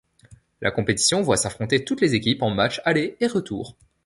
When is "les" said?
2.01-2.15